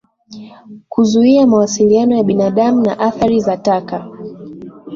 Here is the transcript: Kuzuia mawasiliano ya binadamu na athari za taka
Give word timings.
Kuzuia 0.89 1.47
mawasiliano 1.47 2.17
ya 2.17 2.23
binadamu 2.23 2.81
na 2.81 2.99
athari 2.99 3.39
za 3.41 3.57
taka 3.57 4.07